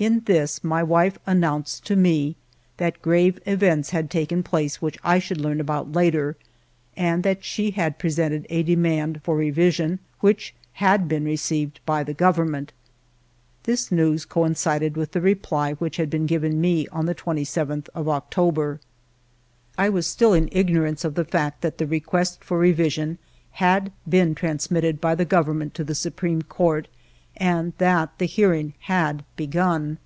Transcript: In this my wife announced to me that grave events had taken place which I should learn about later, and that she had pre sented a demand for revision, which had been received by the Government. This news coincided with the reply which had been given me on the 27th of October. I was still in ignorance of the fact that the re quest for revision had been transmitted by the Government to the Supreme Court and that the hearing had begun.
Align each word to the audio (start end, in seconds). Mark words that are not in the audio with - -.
In 0.00 0.20
this 0.24 0.64
my 0.64 0.82
wife 0.82 1.18
announced 1.26 1.84
to 1.88 1.94
me 1.94 2.34
that 2.78 3.02
grave 3.02 3.38
events 3.44 3.90
had 3.90 4.10
taken 4.10 4.42
place 4.42 4.80
which 4.80 4.96
I 5.04 5.18
should 5.18 5.38
learn 5.38 5.60
about 5.60 5.92
later, 5.92 6.38
and 6.96 7.22
that 7.22 7.44
she 7.44 7.72
had 7.72 7.98
pre 7.98 8.08
sented 8.08 8.46
a 8.48 8.62
demand 8.62 9.20
for 9.22 9.36
revision, 9.36 9.98
which 10.20 10.54
had 10.72 11.06
been 11.06 11.26
received 11.26 11.80
by 11.84 12.02
the 12.02 12.14
Government. 12.14 12.72
This 13.64 13.92
news 13.92 14.24
coincided 14.24 14.96
with 14.96 15.12
the 15.12 15.20
reply 15.20 15.74
which 15.74 15.98
had 15.98 16.08
been 16.08 16.24
given 16.24 16.62
me 16.62 16.88
on 16.88 17.04
the 17.04 17.14
27th 17.14 17.90
of 17.94 18.08
October. 18.08 18.80
I 19.76 19.90
was 19.90 20.06
still 20.06 20.32
in 20.32 20.48
ignorance 20.50 21.04
of 21.04 21.14
the 21.14 21.26
fact 21.26 21.60
that 21.60 21.76
the 21.76 21.86
re 21.86 22.00
quest 22.00 22.42
for 22.42 22.56
revision 22.56 23.18
had 23.50 23.92
been 24.08 24.34
transmitted 24.34 24.98
by 24.98 25.14
the 25.14 25.26
Government 25.26 25.74
to 25.74 25.84
the 25.84 25.94
Supreme 25.94 26.40
Court 26.40 26.88
and 27.36 27.72
that 27.78 28.18
the 28.18 28.26
hearing 28.26 28.74
had 28.80 29.24
begun. 29.36 29.96